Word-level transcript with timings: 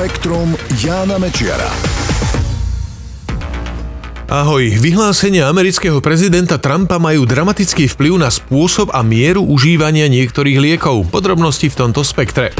Spektrum 0.00 0.56
Jána 0.80 1.20
Mečiara. 1.20 1.68
Ahoj, 4.32 4.80
vyhlásenia 4.80 5.44
amerického 5.44 6.00
prezidenta 6.00 6.56
Trumpa 6.56 6.96
majú 6.96 7.28
dramatický 7.28 7.84
vplyv 7.84 8.24
na 8.24 8.32
spôsob 8.32 8.96
a 8.96 9.04
mieru 9.04 9.44
užívania 9.44 10.08
niektorých 10.08 10.56
liekov. 10.56 11.12
Podrobnosti 11.12 11.68
v 11.68 11.76
tomto 11.76 12.00
spektre. 12.00 12.56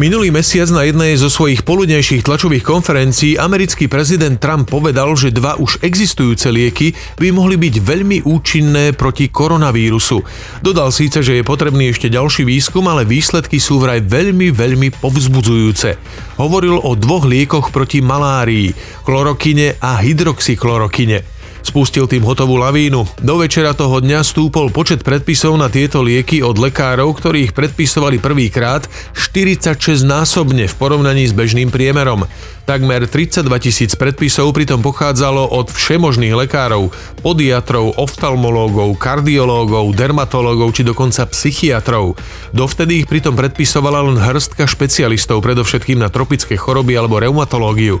Minulý 0.00 0.32
mesiac 0.32 0.64
na 0.72 0.88
jednej 0.88 1.12
zo 1.20 1.28
svojich 1.28 1.60
poludnejších 1.60 2.24
tlačových 2.24 2.64
konferencií 2.64 3.36
americký 3.36 3.84
prezident 3.84 4.40
Trump 4.40 4.64
povedal, 4.64 5.12
že 5.12 5.28
dva 5.28 5.60
už 5.60 5.84
existujúce 5.84 6.48
lieky 6.48 6.96
by 7.20 7.28
mohli 7.28 7.60
byť 7.60 7.74
veľmi 7.84 8.24
účinné 8.24 8.96
proti 8.96 9.28
koronavírusu. 9.28 10.24
Dodal 10.64 10.88
síce, 10.88 11.20
že 11.20 11.36
je 11.36 11.44
potrebný 11.44 11.92
ešte 11.92 12.08
ďalší 12.08 12.48
výskum, 12.48 12.88
ale 12.88 13.04
výsledky 13.04 13.60
sú 13.60 13.76
vraj 13.76 14.00
veľmi, 14.00 14.48
veľmi 14.48 14.88
povzbudzujúce. 15.04 16.00
Hovoril 16.40 16.80
o 16.80 16.96
dvoch 16.96 17.28
liekoch 17.28 17.68
proti 17.68 18.00
malárii, 18.00 18.72
klorokine 19.04 19.76
a 19.84 20.00
hydroxychlorokine. 20.00 21.39
Spustil 21.60 22.08
tým 22.08 22.24
hotovú 22.24 22.56
lavínu. 22.56 23.04
Do 23.20 23.34
večera 23.40 23.76
toho 23.76 24.00
dňa 24.00 24.24
stúpol 24.24 24.72
počet 24.72 25.04
predpisov 25.04 25.54
na 25.60 25.68
tieto 25.68 26.00
lieky 26.00 26.40
od 26.40 26.56
lekárov, 26.56 27.12
ktorí 27.12 27.48
ich 27.48 27.56
predpisovali 27.56 28.16
prvýkrát 28.16 28.88
46 29.12 30.02
násobne 30.02 30.64
v 30.66 30.74
porovnaní 30.74 31.28
s 31.28 31.36
bežným 31.36 31.68
priemerom. 31.68 32.24
Takmer 32.70 33.02
32 33.10 33.50
tisíc 33.58 33.98
predpisov 33.98 34.54
pritom 34.54 34.78
pochádzalo 34.78 35.42
od 35.50 35.74
všemožných 35.74 36.38
lekárov, 36.38 36.94
podiatrov, 37.18 37.98
oftalmológov, 37.98 38.94
kardiológov, 38.94 39.90
dermatológov 39.90 40.70
či 40.70 40.86
dokonca 40.86 41.26
psychiatrov. 41.26 42.14
Dovtedy 42.54 43.02
ich 43.02 43.10
pritom 43.10 43.34
predpisovala 43.34 44.06
len 44.06 44.22
hrstka 44.22 44.70
špecialistov, 44.70 45.42
predovšetkým 45.42 45.98
na 45.98 46.14
tropické 46.14 46.54
choroby 46.54 46.94
alebo 46.94 47.18
reumatológiu. 47.18 47.98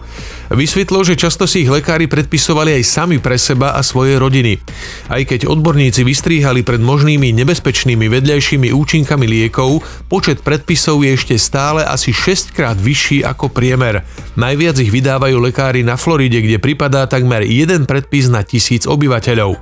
Vysvetlo, 0.54 1.02
že 1.02 1.18
často 1.18 1.50
si 1.50 1.66
ich 1.66 1.70
lekári 1.72 2.06
predpisovali 2.06 2.78
aj 2.78 2.84
sami 2.86 3.18
pre 3.18 3.42
seba 3.50 3.74
a 3.74 3.82
svoje 3.82 4.14
rodiny. 4.14 4.62
Aj 5.10 5.18
keď 5.26 5.50
odborníci 5.50 6.06
vystríhali 6.06 6.62
pred 6.62 6.78
možnými 6.78 7.34
nebezpečnými 7.34 8.06
vedľajšími 8.06 8.70
účinkami 8.70 9.26
liekov, 9.26 9.82
počet 10.06 10.46
predpisov 10.46 11.02
je 11.02 11.18
ešte 11.18 11.34
stále 11.34 11.82
asi 11.82 12.14
6 12.14 12.54
krát 12.54 12.78
vyšší 12.78 13.26
ako 13.26 13.50
priemer. 13.50 14.06
Najviac 14.38 14.78
ich 14.78 14.94
vydávajú 14.94 15.42
lekári 15.42 15.82
na 15.82 15.98
Floride, 15.98 16.38
kde 16.38 16.62
pripadá 16.62 17.10
takmer 17.10 17.42
jeden 17.42 17.90
predpis 17.90 18.30
na 18.30 18.46
tisíc 18.46 18.86
obyvateľov. 18.86 19.58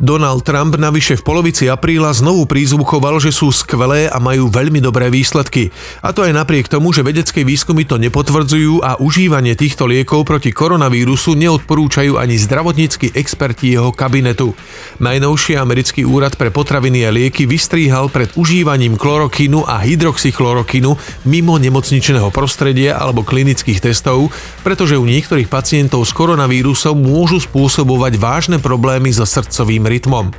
Donald 0.00 0.48
Trump 0.48 0.80
navyše 0.80 1.20
v 1.20 1.26
polovici 1.28 1.68
apríla 1.68 2.08
znovu 2.16 2.48
prízvuchoval, 2.48 3.20
že 3.20 3.36
sú 3.36 3.52
skvelé 3.52 4.08
a 4.08 4.16
majú 4.16 4.48
veľmi 4.48 4.80
dobré 4.80 5.12
výsledky. 5.12 5.68
A 6.00 6.16
to 6.16 6.24
aj 6.24 6.32
napriek 6.32 6.72
tomu, 6.72 6.88
že 6.96 7.04
vedecké 7.04 7.44
výskumy 7.44 7.84
to 7.84 8.00
nepotvrdzujú 8.00 8.80
a 8.80 8.96
užívanie 8.96 9.52
týchto 9.52 9.84
liekov 9.84 10.24
proti 10.24 10.56
koronavírusu 10.56 11.36
neodporúčajú 11.36 12.16
ani 12.16 12.40
zdravotníckí 12.40 13.12
experti 13.12 13.76
jeho 13.76 13.92
kabinetu. 13.92 14.56
Najnovší 15.04 15.60
americký 15.60 16.08
úrad 16.08 16.32
pre 16.40 16.48
potraviny 16.48 17.04
a 17.04 17.12
lieky 17.12 17.44
vystríhal 17.44 18.08
pred 18.08 18.32
užívaním 18.40 18.96
klorokínu 18.96 19.68
a 19.68 19.84
hydroxychlorokínu 19.84 20.96
mimo 21.28 21.60
nemocničného 21.60 22.32
prostredia 22.32 22.96
alebo 22.96 23.20
klinických 23.20 23.92
testov, 23.92 24.32
pretože 24.64 24.96
u 24.96 25.04
niektorých 25.04 25.52
pacientov 25.52 26.08
s 26.08 26.16
koronavírusom 26.16 26.96
môžu 26.96 27.36
spôsobovať 27.36 28.16
vážne 28.16 28.56
problémy 28.56 29.12
so 29.12 29.28
srdcovým 29.28 29.89
rytmom. 29.90 30.30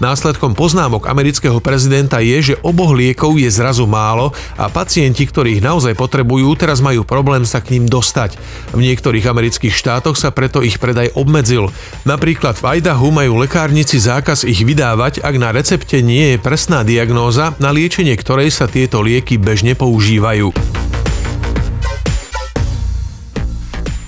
Následkom 0.00 0.56
poznámok 0.56 1.04
amerického 1.12 1.60
prezidenta 1.60 2.24
je, 2.24 2.40
že 2.40 2.60
oboch 2.64 2.96
liekov 2.96 3.36
je 3.36 3.52
zrazu 3.52 3.84
málo 3.84 4.32
a 4.56 4.72
pacienti, 4.72 5.28
ktorí 5.28 5.60
ich 5.60 5.62
naozaj 5.62 5.92
potrebujú, 5.92 6.56
teraz 6.56 6.80
majú 6.80 7.04
problém 7.04 7.44
sa 7.44 7.60
k 7.60 7.76
ním 7.76 7.84
dostať. 7.84 8.40
V 8.72 8.80
niektorých 8.80 9.28
amerických 9.28 9.76
štátoch 9.76 10.16
sa 10.16 10.32
preto 10.32 10.64
ich 10.64 10.80
predaj 10.80 11.12
obmedzil. 11.12 11.68
Napríklad 12.08 12.56
v 12.56 12.80
Idahu 12.80 13.12
majú 13.12 13.44
lekárnici 13.44 14.00
zákaz 14.00 14.48
ich 14.48 14.64
vydávať, 14.64 15.20
ak 15.20 15.34
na 15.36 15.52
recepte 15.52 16.00
nie 16.00 16.32
je 16.32 16.36
presná 16.40 16.80
diagnóza, 16.80 17.52
na 17.60 17.68
liečenie 17.68 18.16
ktorej 18.16 18.48
sa 18.56 18.64
tieto 18.72 19.04
lieky 19.04 19.36
bežne 19.36 19.76
používajú. 19.76 20.69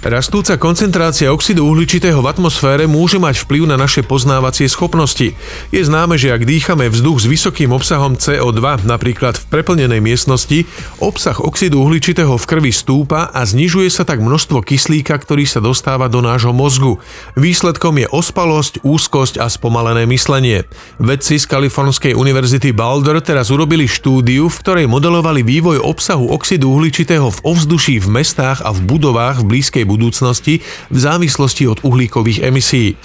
Rastúca 0.02 0.58
koncentrácia 0.58 1.30
oxidu 1.30 1.62
uhličitého 1.62 2.18
v 2.18 2.26
atmosfére 2.26 2.90
môže 2.90 3.22
mať 3.22 3.46
vplyv 3.46 3.70
na 3.70 3.78
naše 3.78 4.02
poznávacie 4.02 4.66
schopnosti. 4.66 5.38
Je 5.70 5.78
známe, 5.78 6.18
že 6.18 6.34
ak 6.34 6.42
dýchame 6.42 6.90
vzduch 6.90 7.22
s 7.22 7.30
vysokým 7.30 7.70
obsahom 7.70 8.18
CO2, 8.18 8.82
napríklad 8.82 9.38
v 9.38 9.44
preplnenej 9.46 10.02
miestnosti, 10.02 10.66
obsah 10.98 11.38
oxidu 11.38 11.86
uhličitého 11.86 12.34
v 12.34 12.44
krvi 12.50 12.74
stúpa 12.74 13.30
a 13.30 13.46
znižuje 13.46 13.86
sa 13.94 14.02
tak 14.02 14.18
množstvo 14.18 14.66
kyslíka, 14.66 15.14
ktorý 15.14 15.46
sa 15.46 15.62
dostáva 15.62 16.10
do 16.10 16.18
nášho 16.18 16.50
mozgu. 16.50 16.98
Výsledkom 17.38 18.02
je 18.02 18.10
ospalosť, 18.10 18.82
úzkosť 18.82 19.38
a 19.38 19.46
spomalené 19.46 20.02
myslenie. 20.10 20.66
Vedci 20.98 21.38
z 21.38 21.46
Kalifornskej 21.46 22.18
univerzity 22.18 22.74
Boulder 22.74 23.22
teraz 23.22 23.54
urobili 23.54 23.86
štúdiu, 23.86 24.50
v 24.50 24.60
ktorej 24.66 24.90
modelovali 24.90 25.46
vývoj 25.46 25.78
obsahu 25.78 26.34
oxidu 26.34 26.74
uhličitého 26.74 27.30
v 27.30 27.38
ovzduší 27.46 28.02
v 28.02 28.18
mestách 28.18 28.66
a 28.66 28.74
v 28.74 28.82
budovách 28.82 29.46
v 29.46 29.48
blízkej 29.54 29.91
budúcnosti 29.92 30.64
v 30.88 30.98
závislosti 30.98 31.68
od 31.68 31.84
uhlíkových 31.84 32.48
emisí. 32.48 32.96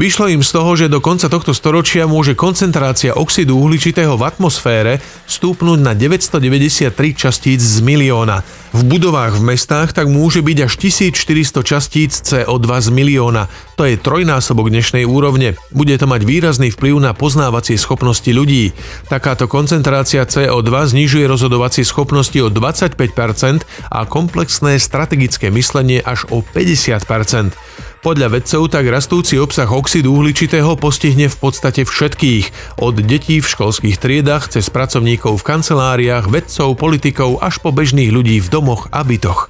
Vyšlo 0.00 0.32
im 0.32 0.40
z 0.40 0.50
toho, 0.56 0.72
že 0.72 0.88
do 0.88 1.04
konca 1.04 1.28
tohto 1.28 1.52
storočia 1.52 2.08
môže 2.08 2.32
koncentrácia 2.32 3.12
oxidu 3.12 3.60
uhličitého 3.60 4.16
v 4.16 4.24
atmosfére 4.24 5.04
stúpnuť 5.28 5.78
na 5.84 5.92
993 5.92 6.92
častíc 7.12 7.60
z 7.60 7.84
milióna. 7.84 8.40
V 8.72 8.88
budovách 8.88 9.36
v 9.36 9.52
mestách 9.52 9.92
tak 9.92 10.08
môže 10.08 10.40
byť 10.40 10.58
až 10.64 10.72
1400 10.80 11.60
častíc 11.60 12.16
CO2 12.24 12.68
z 12.80 12.88
milióna. 12.88 13.52
To 13.76 13.84
je 13.84 14.00
trojnásobok 14.00 14.72
dnešnej 14.72 15.04
úrovne. 15.04 15.60
Bude 15.68 15.92
to 16.00 16.08
mať 16.08 16.24
výrazný 16.24 16.72
vplyv 16.72 16.96
na 16.96 17.12
poznávacie 17.12 17.76
schopnosti 17.76 18.28
ľudí. 18.32 18.72
Takáto 19.12 19.44
koncentrácia 19.44 20.24
CO2 20.24 20.72
znižuje 20.88 21.28
rozhodovacie 21.28 21.84
schopnosti 21.84 22.40
o 22.40 22.48
25% 22.48 23.68
a 23.92 24.08
komplexné 24.08 24.80
strategické 24.80 25.52
myslenie 25.52 26.00
až 26.00 26.24
o 26.32 26.40
50%. 26.40 27.71
Podľa 28.02 28.34
vedcov 28.34 28.66
tak 28.66 28.90
rastúci 28.90 29.38
obsah 29.38 29.70
oxidu 29.70 30.10
uhličitého 30.18 30.74
postihne 30.74 31.30
v 31.30 31.36
podstate 31.38 31.86
všetkých, 31.86 32.74
od 32.82 32.98
detí 32.98 33.38
v 33.38 33.46
školských 33.46 33.94
triedach 34.02 34.50
cez 34.50 34.66
pracovníkov 34.74 35.38
v 35.38 35.46
kanceláriách, 35.46 36.26
vedcov, 36.26 36.74
politikov 36.74 37.38
až 37.38 37.62
po 37.62 37.70
bežných 37.70 38.10
ľudí 38.10 38.42
v 38.42 38.50
domoch 38.50 38.90
a 38.90 39.06
bytoch. 39.06 39.46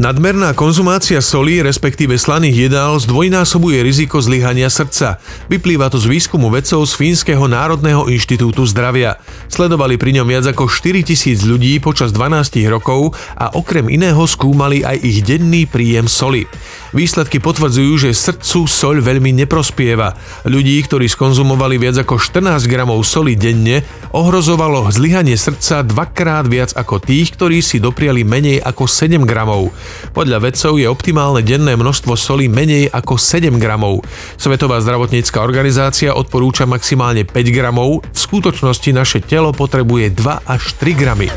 Nadmerná 0.00 0.56
konzumácia 0.56 1.20
soli, 1.20 1.60
respektíve 1.60 2.16
slaných 2.16 2.64
jedál, 2.72 2.96
zdvojnásobuje 2.96 3.84
riziko 3.84 4.24
zlyhania 4.24 4.72
srdca. 4.72 5.20
Vyplýva 5.52 5.92
to 5.92 6.00
z 6.00 6.08
výskumu 6.08 6.48
vedcov 6.48 6.88
z 6.88 6.96
Fínskeho 6.96 7.44
národného 7.44 8.08
inštitútu 8.08 8.64
zdravia. 8.64 9.20
Sledovali 9.52 10.00
pri 10.00 10.16
ňom 10.16 10.24
viac 10.32 10.48
ako 10.48 10.64
4000 10.72 11.44
ľudí 11.44 11.76
počas 11.84 12.08
12 12.08 12.64
rokov 12.72 13.12
a 13.36 13.52
okrem 13.52 13.92
iného 13.92 14.24
skúmali 14.24 14.80
aj 14.80 14.96
ich 14.96 15.20
denný 15.28 15.68
príjem 15.68 16.08
soli. 16.08 16.48
Výsledky 16.96 17.36
potvrdzujú, 17.36 18.08
že 18.08 18.16
srdcu 18.16 18.64
soľ 18.64 19.04
veľmi 19.04 19.36
neprospieva. 19.44 20.16
Ľudí, 20.48 20.80
ktorí 20.88 21.04
skonzumovali 21.04 21.76
viac 21.76 22.00
ako 22.00 22.16
14 22.16 22.64
gramov 22.64 23.04
soli 23.04 23.36
denne, 23.36 23.84
ohrozovalo 24.16 24.88
zlyhanie 24.88 25.36
srdca 25.36 25.84
dvakrát 25.84 26.48
viac 26.48 26.72
ako 26.72 26.96
tých, 26.96 27.36
ktorí 27.36 27.60
si 27.60 27.76
dopriali 27.76 28.24
menej 28.24 28.60
ako 28.64 28.88
7 28.88 29.20
gramov. 29.28 29.72
Podľa 30.12 30.38
vedcov 30.42 30.78
je 30.78 30.86
optimálne 30.86 31.42
denné 31.44 31.74
množstvo 31.76 32.14
soli 32.16 32.46
menej 32.46 32.88
ako 32.92 33.18
7 33.18 33.56
gramov. 33.58 34.04
Svetová 34.36 34.78
zdravotnícka 34.80 35.42
organizácia 35.42 36.14
odporúča 36.14 36.68
maximálne 36.68 37.26
5 37.26 37.32
gramov, 37.52 38.04
v 38.06 38.18
skutočnosti 38.18 38.90
naše 38.94 39.18
telo 39.20 39.50
potrebuje 39.50 40.14
2 40.14 40.48
až 40.48 40.62
3 40.80 40.96
gramy. 40.96 41.28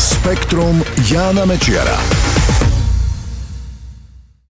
Spektrum 0.00 0.80
Jána 1.04 1.44
Mečiara. 1.44 1.98